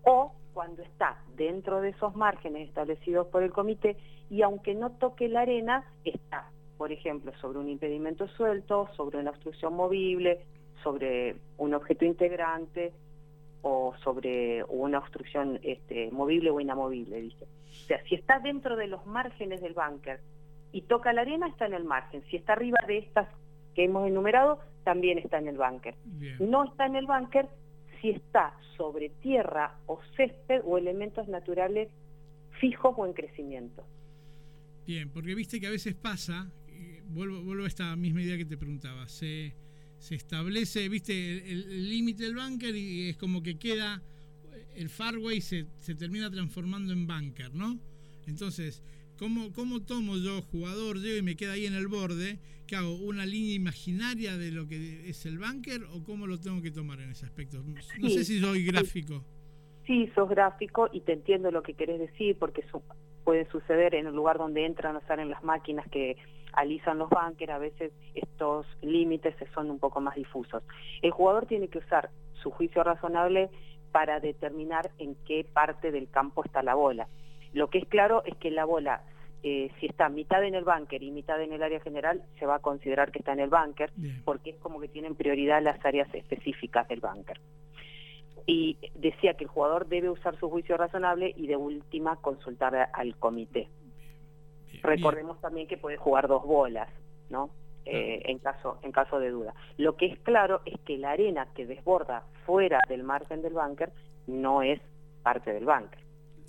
O 0.04 0.34
cuando 0.54 0.84
está 0.84 1.24
dentro 1.36 1.82
de 1.82 1.90
esos 1.90 2.16
márgenes 2.16 2.68
establecidos 2.68 3.28
por 3.28 3.44
el 3.44 3.52
comité 3.52 3.98
y 4.30 4.42
aunque 4.44 4.76
no 4.76 4.92
toque 4.92 5.28
la 5.28 5.42
arena, 5.42 5.86
está, 6.04 6.52
por 6.78 6.92
ejemplo, 6.92 7.32
sobre 7.42 7.60
un 7.60 7.70
impedimento 7.70 8.28
suelto, 8.30 8.90
sobre 8.96 9.20
una 9.20 9.32
obstrucción 9.32 9.74
movible, 9.74 10.46
sobre 10.84 11.36
un 11.58 11.74
objeto 11.74 12.06
integrante 12.06 12.94
o 13.62 13.94
sobre 14.04 14.64
una 14.66 15.00
obstrucción 15.00 15.60
este, 15.64 16.10
movible 16.12 16.52
o 16.52 16.60
inamovible, 16.60 17.22
dice. 17.22 17.46
O 17.46 17.88
sea, 17.88 18.04
si 18.06 18.16
está 18.16 18.40
dentro 18.40 18.76
de 18.76 18.88
los 18.88 19.06
márgenes 19.06 19.62
del 19.62 19.74
búnker 19.74 20.20
y 20.72 20.82
toca 20.84 21.14
la 21.14 21.22
arena, 21.22 21.48
está 21.48 21.66
en 21.66 21.74
el 21.74 21.84
margen. 21.84 22.24
Si 22.30 22.38
está 22.38 22.54
arriba 22.54 22.78
de 22.88 23.00
estas 23.00 23.28
que 23.76 23.86
hemos 23.86 24.08
enumerado, 24.08 24.60
también 24.84 25.18
está 25.20 25.38
en 25.38 25.48
el 25.48 25.58
búnker. 25.58 25.96
No 26.40 26.66
está 26.66 26.86
en 26.86 26.96
el 26.96 27.06
búnker 27.06 27.48
si 28.02 28.10
está 28.10 28.58
sobre 28.78 29.10
tierra 29.10 29.78
o 29.86 30.00
césped 30.18 30.62
o 30.66 30.78
elementos 30.78 31.28
naturales 31.28 31.90
fijos 32.60 32.94
o 32.98 33.06
en 33.06 33.14
crecimiento. 33.14 33.86
Bien, 34.86 35.10
porque 35.10 35.36
viste 35.36 35.60
que 35.60 35.68
a 35.68 35.72
veces 35.72 35.94
pasa, 35.94 36.52
eh, 36.68 37.02
vuelvo, 37.06 37.42
vuelvo 37.44 37.66
a 37.66 37.68
esta 37.68 37.96
misma 37.96 38.22
idea 38.22 38.38
que 38.38 38.46
te 38.46 38.58
preguntaba, 38.58 39.08
se, 39.08 39.54
se 40.02 40.16
establece, 40.16 40.90
viste, 40.90 41.52
el 41.52 41.90
límite 41.90 42.24
del 42.24 42.36
búnker 42.36 42.76
y 42.76 43.10
es 43.10 43.18
como 43.18 43.42
que 43.42 43.58
queda, 43.58 44.02
el 44.76 44.90
farway 44.90 45.40
se, 45.42 45.68
se 45.78 45.96
termina 45.96 46.30
transformando 46.30 46.92
en 46.92 47.08
búnker, 47.08 47.54
¿no? 47.54 47.80
Entonces, 48.28 48.84
¿Cómo, 49.22 49.54
¿Cómo 49.54 49.84
tomo 49.84 50.18
yo, 50.18 50.42
jugador, 50.42 50.98
yo 51.00 51.16
y 51.16 51.22
me 51.22 51.36
queda 51.36 51.52
ahí 51.52 51.68
en 51.68 51.76
el 51.76 51.88
borde? 51.88 52.40
¿Qué 52.66 52.76
hago? 52.76 52.96
¿Una 52.96 53.24
línea 53.24 53.54
imaginaria 53.54 54.36
de 54.36 54.50
lo 54.50 54.68
que 54.68 55.08
es 55.08 55.28
el 55.28 55.38
bunker 55.38 55.84
o 55.94 56.04
cómo 56.04 56.26
lo 56.26 56.40
tengo 56.40 56.60
que 56.64 56.72
tomar 56.72 57.00
en 57.02 57.12
ese 57.12 57.28
aspecto? 57.28 57.60
No 58.00 58.10
sé 58.10 58.24
si 58.24 58.40
soy 58.40 58.66
gráfico. 58.66 59.24
Sí, 59.86 60.10
sos 60.16 60.28
gráfico 60.28 60.90
y 60.92 61.02
te 61.02 61.14
entiendo 61.14 61.52
lo 61.52 61.62
que 61.62 61.76
querés 61.76 62.00
decir 62.00 62.36
porque 62.40 62.66
puede 63.24 63.48
suceder 63.52 63.94
en 63.94 64.08
el 64.08 64.16
lugar 64.16 64.40
donde 64.40 64.66
entran 64.66 64.96
o 64.96 65.02
salen 65.02 65.30
las 65.30 65.44
máquinas 65.44 65.88
que 65.92 66.18
alisan 66.54 66.98
los 66.98 67.10
bunkers, 67.10 67.52
a 67.52 67.58
veces 67.58 67.92
estos 68.14 68.66
límites 68.82 69.36
son 69.54 69.72
un 69.72 69.80
poco 69.80 70.02
más 70.02 70.16
difusos. 70.16 70.64
El 71.02 71.12
jugador 71.12 71.46
tiene 71.46 71.68
que 71.68 71.80
usar 71.80 72.10
su 72.34 72.52
juicio 72.52 72.84
razonable 72.84 73.50
para 73.92 74.20
determinar 74.20 74.92
en 74.98 75.16
qué 75.26 75.46
parte 75.52 75.92
del 75.92 76.10
campo 76.10 76.44
está 76.44 76.64
la 76.64 76.76
bola. 76.76 77.08
Lo 77.54 77.70
que 77.70 77.80
es 77.80 77.88
claro 77.88 78.24
es 78.26 78.36
que 78.38 78.52
la 78.52 78.66
bola 78.66 79.04
eh, 79.44 79.72
si 79.80 79.88
está 79.88 80.08
mitad 80.08 80.44
en 80.44 80.54
el 80.54 80.64
búnker 80.64 81.02
y 81.02 81.10
mitad 81.10 81.42
en 81.42 81.52
el 81.52 81.64
área 81.64 81.80
general, 81.80 82.22
se 82.38 82.46
va 82.46 82.56
a 82.56 82.60
considerar 82.60 83.12
que 83.12 83.20
está 83.20 83.34
en 83.34 83.40
el 83.40 83.50
búnker, 83.50 83.92
porque 84.24 84.52
es 84.52 84.58
como 84.58 84.80
que 84.80 84.88
tienen 84.88 85.16
prioridad 85.16 85.64
las 85.64 85.84
áreas 85.84 86.14
específicas 86.14 86.88
del 86.88 87.00
búnker. 87.00 87.40
Y 88.46 88.78
decía 88.96 89.34
que 89.34 89.46
el 89.46 89.50
jugador 89.50 89.88
debe 89.88 90.10
usar 90.10 90.38
su 90.40 90.50
juicio 90.50 90.78
razonable 90.78 91.34
y 91.36 91.48
de 91.48 91.56
última 91.56 92.18
consultar 92.18 92.90
al 92.94 93.16
comité. 93.16 93.68
Recordemos 94.84 95.40
también 95.42 95.68
que 95.68 95.78
puede 95.78 95.98
jugar 95.98 96.28
dos 96.28 96.44
bolas, 96.44 96.90
¿no? 97.30 97.50
Eh, 97.86 98.22
en 98.26 98.38
caso 98.40 98.78
en 98.84 98.92
caso 98.92 99.20
de 99.20 99.32
duda. 99.32 99.56
Lo 99.78 99.96
que 99.98 100.06
es 100.06 100.20
claro 100.20 100.62
es 100.66 100.80
que 100.82 100.98
la 100.98 101.12
arena 101.12 101.48
que 101.56 101.66
desborda 101.66 102.26
fuera 102.46 102.80
del 102.88 103.04
margen 103.04 103.42
del 103.42 103.54
búnker 103.54 103.92
no 104.28 104.62
es 104.62 104.80
parte 105.24 105.52
del 105.52 105.66
búnker 105.66 106.00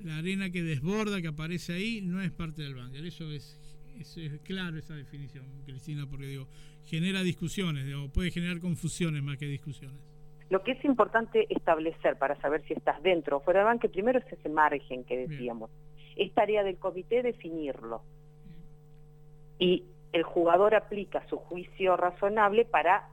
la 0.05 0.19
arena 0.19 0.51
que 0.51 0.63
desborda, 0.63 1.21
que 1.21 1.29
aparece 1.29 1.75
ahí, 1.75 2.01
no 2.03 2.21
es 2.21 2.31
parte 2.33 2.63
del 2.63 2.75
búnker. 2.75 3.05
Eso 3.05 3.31
es, 3.31 3.59
es, 3.99 4.41
claro, 4.43 4.79
esa 4.79 4.95
definición, 4.95 5.45
Cristina, 5.65 6.07
porque 6.09 6.27
digo, 6.27 6.47
genera 6.85 7.23
discusiones, 7.23 7.87
digo, 7.87 8.09
puede 8.09 8.31
generar 8.31 8.61
confusiones 8.61 9.23
más 9.23 9.39
que 9.39 9.47
discusiones. 9.47 10.01
Lo 10.51 10.63
que 10.63 10.73
es 10.73 10.85
importante 10.85 11.47
establecer 11.49 12.17
para 12.19 12.39
saber 12.41 12.63
si 12.67 12.75
estás 12.75 13.03
dentro 13.03 13.39
o 13.39 13.41
fuera 13.41 13.61
del 13.61 13.73
búnker, 13.73 13.91
primero 13.91 14.19
es 14.19 14.33
ese 14.33 14.49
margen 14.49 15.05
que 15.05 15.27
decíamos. 15.27 15.71
Es 16.17 16.33
tarea 16.35 16.63
del 16.63 16.77
comité 16.77 17.23
definirlo. 17.23 18.03
Y 19.63 19.85
el 20.13 20.25
jugador 20.25 20.75
aplica 20.75 21.25
su 21.29 21.37
juicio 21.37 21.97
razonable 21.97 22.65
para 22.65 23.09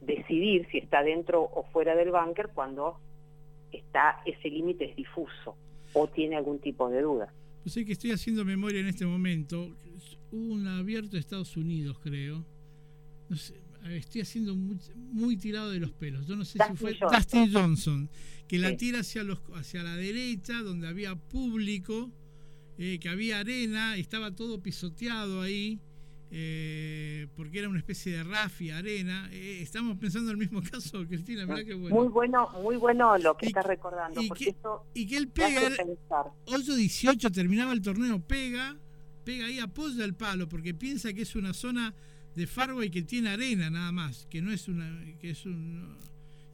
decidir 0.00 0.66
si 0.72 0.78
está 0.78 1.04
dentro 1.04 1.42
o 1.42 1.64
fuera 1.72 1.94
del 1.94 2.10
búnker 2.10 2.50
cuando 2.52 2.98
está 3.70 4.20
ese 4.26 4.48
límite 4.48 4.86
es 4.90 4.96
difuso 4.96 5.54
o 5.92 6.08
tiene 6.08 6.34
algún 6.34 6.58
tipo 6.58 6.88
de 6.88 7.02
duda. 7.02 7.32
Pues 7.62 7.74
sé 7.74 7.84
que 7.84 7.92
estoy 7.92 8.10
haciendo 8.10 8.44
memoria 8.44 8.80
en 8.80 8.88
este 8.88 9.06
momento. 9.06 9.68
Hubo 10.32 10.54
un 10.54 10.66
abierto 10.66 11.10
de 11.10 11.20
Estados 11.20 11.56
Unidos, 11.56 12.00
creo. 12.02 12.44
No 13.28 13.36
sé, 13.36 13.54
estoy 13.90 14.22
haciendo 14.22 14.56
muy, 14.56 15.36
tirado 15.36 15.70
de 15.70 15.78
los 15.78 15.92
pelos. 15.92 16.26
Yo 16.26 16.34
no 16.34 16.44
sé 16.44 16.58
si 16.66 16.76
fue 16.76 16.96
Dustin 17.00 17.52
Johnson, 17.52 18.10
que 18.48 18.58
la 18.58 18.76
tira 18.76 19.00
hacia, 19.00 19.22
los, 19.22 19.38
hacia 19.54 19.84
la 19.84 19.94
derecha, 19.94 20.62
donde 20.62 20.88
había 20.88 21.14
público, 21.14 22.10
eh, 22.80 22.98
que 22.98 23.08
había 23.10 23.38
arena, 23.38 23.96
estaba 23.96 24.34
todo 24.34 24.60
pisoteado 24.60 25.42
ahí 25.42 25.78
eh, 26.32 27.26
porque 27.36 27.58
era 27.58 27.68
una 27.68 27.78
especie 27.78 28.16
de 28.16 28.24
rafia, 28.24 28.78
arena. 28.78 29.28
Eh, 29.32 29.60
estamos 29.60 29.98
pensando 29.98 30.30
en 30.30 30.40
el 30.40 30.48
mismo 30.48 30.62
caso, 30.72 31.04
Cristina, 31.06 31.44
Muy 31.46 32.08
bueno, 32.08 32.48
muy 32.62 32.76
bueno 32.76 33.18
lo 33.18 33.36
que 33.36 33.46
estás 33.46 33.66
recordando. 33.66 34.22
Y, 34.22 34.30
que, 34.30 34.56
y 34.94 35.06
que 35.06 35.16
él 35.18 35.28
pega, 35.28 35.60
8-18 36.46 37.30
terminaba 37.30 37.74
el 37.74 37.82
torneo, 37.82 38.18
pega, 38.20 38.76
pega 39.24 39.46
ahí, 39.46 39.58
apoya 39.58 40.04
el 40.04 40.14
palo, 40.14 40.48
porque 40.48 40.72
piensa 40.72 41.12
que 41.12 41.22
es 41.22 41.36
una 41.36 41.52
zona 41.52 41.94
de 42.34 42.48
y 42.82 42.90
que 42.90 43.02
tiene 43.02 43.28
arena 43.28 43.68
nada 43.68 43.92
más, 43.92 44.26
que 44.30 44.40
no 44.40 44.50
es 44.50 44.68
una, 44.68 45.04
que 45.20 45.30
es 45.30 45.44
un 45.44 45.98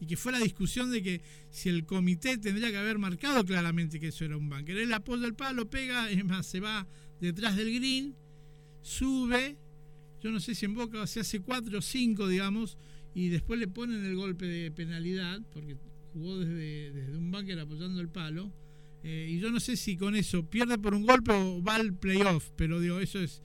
y 0.01 0.07
que 0.07 0.17
fue 0.17 0.33
la 0.33 0.39
discusión 0.39 0.91
de 0.91 1.03
que 1.03 1.21
si 1.51 1.69
el 1.69 1.85
comité 1.85 2.39
tendría 2.39 2.71
que 2.71 2.77
haber 2.77 2.99
marcado 2.99 3.45
claramente 3.45 3.99
que 3.99 4.09
eso 4.09 4.25
era 4.25 4.37
un 4.37 4.49
bunker. 4.49 4.77
Él 4.77 4.93
apoya 4.93 5.27
el 5.27 5.35
palo, 5.35 5.69
pega, 5.69 6.11
es 6.11 6.25
más, 6.25 6.47
se 6.47 6.61
va 6.61 6.87
detrás 7.21 7.57
del 7.57 7.75
green, 7.75 8.15
sube, 8.83 9.57
yo 10.23 10.31
no 10.31 10.41
sé 10.41 10.55
si 10.55 10.67
en 10.67 10.75
Boca 10.75 11.07
se 11.07 11.21
hace 11.21 11.41
4 11.41 11.79
o 11.79 11.83
5, 11.83 12.29
digamos, 12.29 12.77
y 13.15 13.29
después 13.29 13.59
le 13.59 13.69
ponen 13.69 14.05
el 14.05 14.17
golpe 14.17 14.47
de 14.47 14.71
penalidad, 14.71 15.41
porque 15.53 15.77
jugó 16.13 16.39
desde, 16.39 16.93
desde 16.93 17.17
un 17.17 17.31
bunker 17.31 17.59
apoyando 17.61 18.01
el 18.01 18.09
palo. 18.09 18.53
Eh, 19.03 19.29
y 19.31 19.39
yo 19.39 19.51
no 19.51 19.61
sé 19.61 19.77
si 19.77 19.97
con 19.97 20.17
eso 20.17 20.45
pierde 20.45 20.79
por 20.79 20.95
un 20.95 21.07
golpe 21.07 21.33
o 21.33 21.63
va 21.63 21.77
al 21.77 21.95
playoff, 21.95 22.51
pero 22.57 22.81
digo, 22.81 22.99
eso 23.01 23.21
es... 23.21 23.43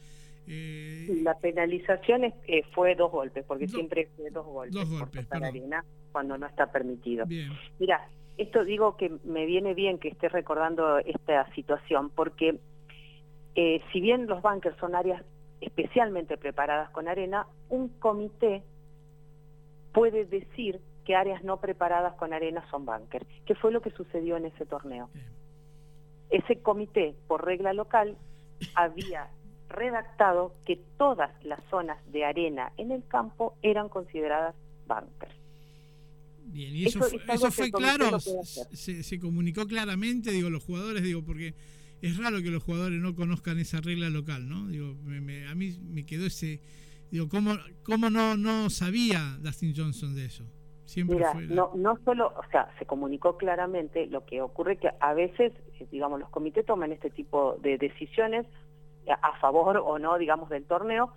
Eh, 0.47 1.19
la 1.23 1.37
penalización 1.37 2.23
eh, 2.25 2.63
fue 2.73 2.95
dos 2.95 3.11
golpes, 3.11 3.45
porque 3.45 3.67
siempre 3.67 4.09
fue 4.15 4.29
dos 4.31 4.45
golpes. 4.45 4.73
Dos 4.73 4.89
golpes, 4.89 5.25
por 5.25 5.43
arena 5.43 5.85
cuando 6.11 6.37
no 6.37 6.47
está 6.47 6.71
permitido. 6.71 7.25
Mira, 7.79 8.09
esto 8.37 8.65
digo 8.65 8.97
que 8.97 9.09
me 9.23 9.45
viene 9.45 9.73
bien 9.73 9.97
que 9.97 10.09
esté 10.09 10.29
recordando 10.29 10.97
esta 10.99 11.51
situación, 11.53 12.09
porque 12.09 12.59
si 13.55 14.01
bien 14.01 14.27
los 14.27 14.41
bunkers 14.41 14.77
son 14.77 14.95
áreas 14.95 15.23
especialmente 15.61 16.37
preparadas 16.37 16.89
con 16.89 17.07
arena, 17.07 17.47
un 17.69 17.89
comité 17.99 18.63
puede 19.93 20.25
decir 20.25 20.79
que 21.05 21.15
áreas 21.15 21.43
no 21.43 21.57
preparadas 21.57 22.15
con 22.15 22.33
arena 22.33 22.63
son 22.69 22.85
bunkers, 22.85 23.25
que 23.45 23.55
fue 23.55 23.71
lo 23.71 23.81
que 23.81 23.91
sucedió 23.91 24.37
en 24.37 24.45
ese 24.45 24.65
torneo. 24.65 25.09
Ese 26.29 26.61
comité, 26.61 27.15
por 27.27 27.45
regla 27.45 27.73
local, 27.73 28.17
había 28.75 29.29
redactado 29.71 30.53
que 30.65 30.79
todas 30.97 31.31
las 31.43 31.59
zonas 31.69 31.97
de 32.11 32.25
arena 32.25 32.71
en 32.77 32.91
el 32.91 33.05
campo 33.07 33.55
eran 33.61 33.89
consideradas 33.89 34.55
bunkers. 34.87 35.35
Bien, 36.45 36.75
y 36.75 36.85
eso, 36.85 36.99
fue, 37.51 37.71
claro, 37.71 38.19
se, 38.19 39.03
se, 39.03 39.19
comunicó 39.19 39.67
claramente, 39.67 40.31
digo, 40.31 40.49
los 40.49 40.63
jugadores, 40.63 41.01
digo, 41.03 41.23
porque 41.23 41.53
es 42.01 42.17
raro 42.17 42.41
que 42.41 42.49
los 42.49 42.63
jugadores 42.63 42.99
no 42.99 43.15
conozcan 43.15 43.59
esa 43.59 43.79
regla 43.79 44.09
local, 44.09 44.49
¿no? 44.49 44.67
Digo, 44.67 44.95
a 45.49 45.55
mí 45.55 45.77
me 45.81 46.05
quedó 46.05 46.25
ese, 46.25 46.59
digo, 47.11 47.29
¿cómo, 47.29 47.57
cómo 47.83 48.09
no, 48.09 48.35
no 48.35 48.69
sabía 48.69 49.37
Dustin 49.39 49.73
Johnson 49.75 50.15
de 50.15 50.25
eso? 50.25 50.45
Siempre 50.85 51.17
Mira, 51.17 51.33
no, 51.33 51.71
no 51.75 51.97
solo, 52.03 52.33
o 52.35 52.51
sea, 52.51 52.69
se 52.77 52.85
comunicó 52.85 53.37
claramente, 53.37 54.07
lo 54.07 54.25
que 54.25 54.41
ocurre 54.41 54.77
que 54.77 54.89
a 54.99 55.13
veces, 55.13 55.53
eh, 55.79 55.87
digamos, 55.89 56.19
los 56.19 56.29
comités 56.29 56.65
toman 56.65 56.91
este 56.91 57.09
tipo 57.11 57.57
de 57.61 57.77
decisiones 57.77 58.45
a 59.07 59.37
favor 59.39 59.77
o 59.77 59.99
no, 59.99 60.17
digamos, 60.17 60.49
del 60.49 60.65
torneo, 60.65 61.13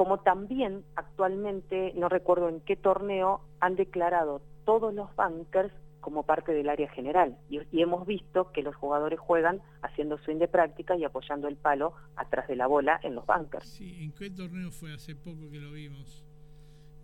como 0.00 0.20
también 0.20 0.82
actualmente, 0.96 1.92
no 1.94 2.08
recuerdo 2.08 2.48
en 2.48 2.60
qué 2.60 2.74
torneo, 2.74 3.42
han 3.60 3.76
declarado 3.76 4.40
todos 4.64 4.94
los 4.94 5.14
bankers 5.14 5.74
como 6.00 6.24
parte 6.24 6.52
del 6.52 6.68
área 6.68 6.88
general. 6.90 7.36
Y, 7.48 7.60
hemos 7.82 8.06
visto 8.06 8.50
que 8.52 8.62
los 8.62 8.74
jugadores 8.74 9.20
juegan 9.20 9.60
haciendo 9.82 10.16
swing 10.18 10.38
de 10.38 10.48
práctica 10.48 10.96
y 10.96 11.04
apoyando 11.04 11.48
el 11.48 11.56
palo 11.56 11.92
atrás 12.16 12.48
de 12.48 12.56
la 12.56 12.66
bola 12.66 12.98
en 13.02 13.14
los 13.14 13.26
bunkers. 13.26 13.66
Sí, 13.66 14.02
¿en 14.02 14.12
qué 14.12 14.30
torneo 14.30 14.70
fue 14.70 14.94
hace 14.94 15.14
poco 15.14 15.50
que 15.50 15.58
lo 15.58 15.72
vimos? 15.72 16.24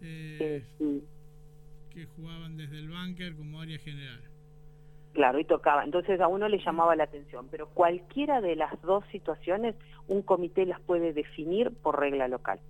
Eh, 0.01 0.65
que 1.91 2.07
jugaban 2.07 2.57
desde 2.57 2.79
el 2.79 2.89
bunker 2.89 3.37
como 3.37 3.61
área 3.61 3.79
general. 3.79 4.23
Claro, 5.17 5.41
y 5.41 5.47
tocaba. 5.47 5.83
Entonces 5.83 6.21
a 6.21 6.29
uno 6.29 6.47
le 6.47 6.63
llamaba 6.63 6.95
la 6.95 7.05
atención. 7.05 7.49
Pero 7.51 7.71
cualquiera 7.71 8.43
de 8.43 8.55
las 8.55 8.71
dos 8.83 9.03
situaciones, 9.11 9.75
un 10.09 10.21
comité 10.21 10.67
las 10.67 10.79
puede 10.83 11.15
definir 11.15 11.71
por 11.71 11.99
regla 11.99 12.29
local. 12.29 12.61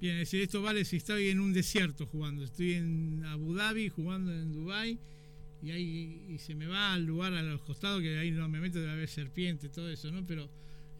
Bien, 0.00 0.14
es 0.14 0.20
decir, 0.20 0.40
esto 0.40 0.62
vale 0.62 0.86
si 0.86 0.96
estoy 0.96 1.28
en 1.28 1.40
un 1.40 1.52
desierto 1.52 2.06
jugando. 2.06 2.42
Estoy 2.42 2.72
en 2.72 3.22
Abu 3.26 3.52
Dhabi 3.52 3.90
jugando 3.90 4.32
en 4.32 4.50
Dubai 4.54 4.98
y 5.62 5.72
ahí 5.72 6.24
y 6.26 6.38
se 6.38 6.54
me 6.54 6.66
va 6.66 6.94
al 6.94 7.04
lugar 7.04 7.34
a 7.34 7.42
los 7.42 7.60
costados 7.60 8.00
que 8.00 8.18
ahí 8.18 8.30
no 8.30 8.48
me 8.48 8.60
meto 8.60 8.78
debe 8.78 8.92
haber 8.92 9.08
serpiente 9.08 9.70
todo 9.70 9.88
eso 9.88 10.10
no 10.10 10.22
pero 10.26 10.46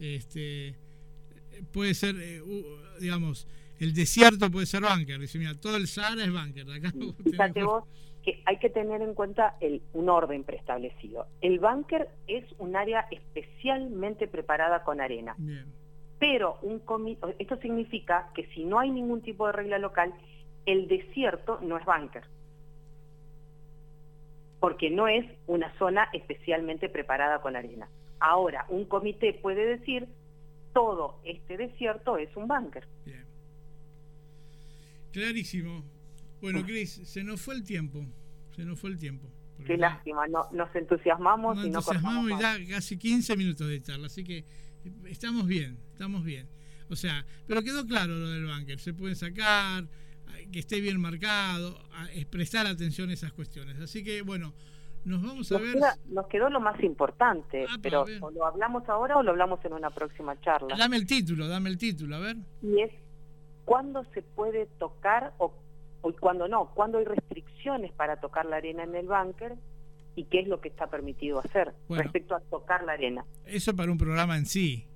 este 0.00 0.74
puede 1.70 1.92
ser 1.92 2.16
eh, 2.18 2.40
digamos 2.98 3.46
el 3.78 3.92
desierto 3.92 4.50
puede 4.50 4.64
ser 4.64 4.80
bunker 4.80 5.20
dice 5.20 5.38
mira 5.38 5.54
todo 5.54 5.76
el 5.76 5.86
Sahara 5.86 6.24
es 6.24 6.32
bunker 6.32 6.70
acá 6.70 6.94
fíjate 7.24 7.62
vos 7.62 7.84
que 8.24 8.42
hay 8.46 8.58
que 8.58 8.70
tener 8.70 9.02
en 9.02 9.14
cuenta 9.14 9.56
el, 9.60 9.82
un 9.92 10.08
orden 10.08 10.44
preestablecido 10.44 11.26
el 11.40 11.58
bunker 11.58 12.08
es 12.26 12.44
un 12.58 12.76
área 12.76 13.06
especialmente 13.10 14.26
preparada 14.28 14.82
con 14.82 15.00
arena 15.00 15.36
pero 16.18 16.58
un 16.62 16.82
esto 17.38 17.56
significa 17.58 18.30
que 18.34 18.46
si 18.48 18.64
no 18.64 18.78
hay 18.78 18.90
ningún 18.90 19.22
tipo 19.22 19.46
de 19.46 19.52
regla 19.52 19.78
local 19.78 20.14
el 20.66 20.88
desierto 20.88 21.58
no 21.62 21.76
es 21.76 21.84
bunker 21.84 22.24
porque 24.64 24.88
no 24.88 25.08
es 25.08 25.26
una 25.46 25.76
zona 25.76 26.08
especialmente 26.14 26.88
preparada 26.88 27.42
con 27.42 27.54
arena. 27.54 27.86
Ahora, 28.18 28.64
un 28.70 28.86
comité 28.86 29.34
puede 29.34 29.66
decir, 29.66 30.08
todo 30.72 31.20
este 31.22 31.58
desierto 31.58 32.16
es 32.16 32.34
un 32.34 32.48
búnker. 32.48 32.88
Bien. 33.04 33.26
Clarísimo. 35.12 35.84
Bueno, 36.44 36.62
Cris, 36.66 37.00
se 37.04 37.24
nos 37.24 37.40
fue 37.40 37.54
el 37.54 37.64
tiempo. 37.64 38.04
Se 38.54 38.66
nos 38.66 38.78
fue 38.78 38.90
el 38.90 38.98
tiempo. 38.98 39.30
Qué 39.64 39.78
lástima, 39.78 40.26
no, 40.28 40.46
nos 40.52 40.74
entusiasmamos 40.74 41.56
nos 41.56 41.64
y 41.64 41.70
no 41.70 41.78
entusiasmamos 41.78 42.30
y 42.32 42.38
ya 42.38 42.74
casi 42.74 42.98
15 42.98 43.34
minutos 43.36 43.66
de 43.66 43.80
charla, 43.80 44.08
así 44.08 44.22
que 44.22 44.44
estamos 45.06 45.46
bien, 45.46 45.78
estamos 45.92 46.22
bien. 46.22 46.50
O 46.90 46.96
sea, 46.96 47.24
pero 47.46 47.62
quedó 47.62 47.86
claro 47.86 48.14
lo 48.14 48.28
del 48.28 48.44
búnker, 48.44 48.78
se 48.78 48.92
puede 48.92 49.14
sacar, 49.14 49.88
que 50.52 50.58
esté 50.58 50.80
bien 50.80 51.00
marcado, 51.00 51.78
prestar 52.30 52.66
atención 52.66 53.08
a 53.08 53.14
esas 53.14 53.32
cuestiones. 53.32 53.80
Así 53.80 54.04
que, 54.04 54.20
bueno, 54.20 54.52
nos 55.06 55.22
vamos 55.22 55.50
a 55.50 55.58
ver. 55.58 55.76
nos 56.08 56.26
quedó 56.26 56.50
lo 56.50 56.60
más 56.60 56.78
importante, 56.82 57.64
ah, 57.66 57.78
pero 57.80 58.04
o 58.20 58.30
lo 58.30 58.44
hablamos 58.44 58.86
ahora 58.90 59.16
o 59.16 59.22
lo 59.22 59.30
hablamos 59.30 59.64
en 59.64 59.72
una 59.72 59.88
próxima 59.88 60.38
charla. 60.42 60.76
Dame 60.76 60.96
el 60.96 61.06
título, 61.06 61.48
dame 61.48 61.70
el 61.70 61.78
título, 61.78 62.16
a 62.16 62.18
ver. 62.18 62.36
Y 62.60 62.80
es 62.80 62.92
cuándo 63.64 64.04
se 64.12 64.20
puede 64.20 64.66
tocar 64.78 65.32
o, 65.38 65.54
o 66.04 66.12
cuándo 66.12 66.46
no, 66.46 66.70
cuándo 66.75 66.99
hay 66.99 67.06
restricciones 67.06 67.90
para 67.92 68.20
tocar 68.20 68.44
la 68.44 68.56
arena 68.56 68.84
en 68.84 68.94
el 68.94 69.06
búnker 69.06 69.54
y 70.14 70.25
qué 70.25 70.40
es 70.40 70.49
lo 70.49 70.61
que 70.61 70.68
está 70.68 70.87
permitido 70.87 71.40
hacer 71.40 71.73
respecto 71.88 72.37
a 72.37 72.40
tocar 72.40 72.84
la 72.84 72.92
arena. 72.92 73.25
Eso 73.46 73.75
para 73.75 73.90
un 73.90 73.99
programa 73.99 74.37
en 74.37 74.46
sí. 74.46 74.87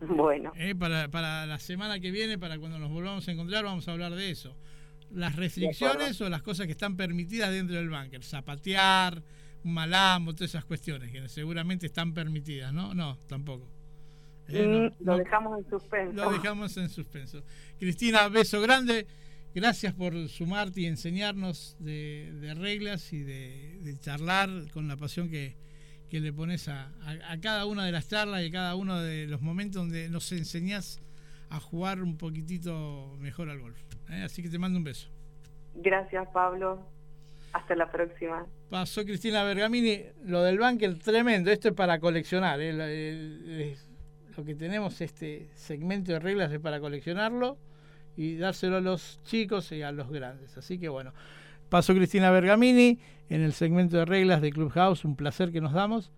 Bueno. 0.00 0.52
Eh, 0.56 0.74
para, 0.74 1.08
para 1.08 1.46
la 1.46 1.58
semana 1.58 1.98
que 1.98 2.10
viene, 2.10 2.36
para 2.36 2.58
cuando 2.58 2.78
nos 2.78 2.90
volvamos 2.90 3.26
a 3.26 3.32
encontrar, 3.32 3.64
vamos 3.64 3.88
a 3.88 3.92
hablar 3.92 4.12
de 4.12 4.30
eso. 4.30 4.54
Las 5.10 5.34
restricciones 5.34 6.20
o 6.20 6.28
las 6.28 6.42
cosas 6.42 6.66
que 6.66 6.72
están 6.72 6.94
permitidas 6.94 7.50
dentro 7.50 7.76
del 7.76 7.88
bunker. 7.88 8.22
Zapatear, 8.22 9.22
un 9.64 9.72
malambo, 9.72 10.34
todas 10.34 10.50
esas 10.50 10.66
cuestiones 10.66 11.10
que 11.10 11.26
seguramente 11.30 11.86
están 11.86 12.12
permitidas, 12.12 12.70
¿no? 12.74 12.92
No, 12.92 13.16
tampoco. 13.26 13.66
Eh, 14.48 14.90
lo 15.00 15.16
dejamos 15.16 15.58
en 15.58 15.70
suspenso. 15.70 16.24
Lo 16.24 16.30
dejamos 16.32 16.76
en 16.76 16.90
suspenso. 16.90 17.42
Cristina, 17.78 18.28
beso 18.28 18.60
grande. 18.60 19.06
Gracias 19.54 19.94
por 19.94 20.28
sumarte 20.28 20.80
y 20.80 20.86
enseñarnos 20.86 21.76
de, 21.78 22.54
reglas 22.58 23.12
y 23.12 23.22
de 23.22 23.96
charlar 24.00 24.50
con 24.72 24.88
la 24.88 24.96
pasión 24.96 25.30
que, 25.30 25.56
que 26.14 26.20
le 26.20 26.32
pones 26.32 26.68
a, 26.68 26.92
cada 27.42 27.66
una 27.66 27.84
de 27.84 27.90
las 27.90 28.08
charlas 28.08 28.42
y 28.42 28.46
a 28.46 28.52
cada 28.52 28.76
uno 28.76 29.00
de 29.00 29.26
los 29.26 29.42
momentos 29.42 29.82
donde 29.82 30.08
nos 30.08 30.30
enseñás 30.30 31.00
a 31.50 31.58
jugar 31.58 32.04
un 32.04 32.16
poquitito 32.16 33.16
mejor 33.18 33.50
al 33.50 33.58
golf. 33.58 33.76
¿eh? 34.10 34.22
Así 34.22 34.40
que 34.40 34.48
te 34.48 34.56
mando 34.56 34.78
un 34.78 34.84
beso. 34.84 35.08
Gracias, 35.74 36.26
Pablo. 36.32 36.86
Hasta 37.52 37.74
la 37.74 37.90
próxima. 37.90 38.46
Pasó 38.70 39.04
Cristina 39.04 39.42
Bergamini. 39.42 40.02
Lo 40.24 40.42
del 40.42 40.58
bunker, 40.58 40.98
tremendo. 41.00 41.50
Esto 41.50 41.68
es 41.68 41.74
para 41.74 41.98
coleccionar. 41.98 42.60
¿eh? 42.60 43.76
lo 44.36 44.44
que 44.44 44.54
tenemos, 44.54 45.00
este 45.00 45.48
segmento 45.54 46.12
de 46.12 46.20
reglas 46.20 46.52
es 46.52 46.60
para 46.60 46.78
coleccionarlo 46.78 47.58
y 48.16 48.36
dárselo 48.36 48.76
a 48.76 48.80
los 48.80 49.20
chicos 49.24 49.70
y 49.72 49.82
a 49.82 49.92
los 49.92 50.10
grandes. 50.10 50.56
Así 50.56 50.78
que 50.78 50.88
bueno. 50.88 51.12
Paso 51.68 51.94
Cristina 51.94 52.30
Bergamini 52.30 52.98
en 53.28 53.40
el 53.40 53.52
segmento 53.52 53.96
de 53.96 54.04
reglas 54.04 54.40
de 54.40 54.52
Clubhouse, 54.52 55.04
un 55.04 55.16
placer 55.16 55.50
que 55.50 55.60
nos 55.60 55.72
damos. 55.72 56.12